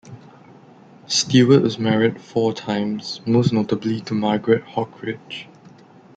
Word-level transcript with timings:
Stewart 1.05 1.61
was 1.61 1.77
married 1.77 2.19
four 2.19 2.53
times, 2.53 3.21
most 3.27 3.53
notably 3.53 3.99
to 4.01 4.15
Margaret 4.15 4.63
Hockridge. 4.63 5.47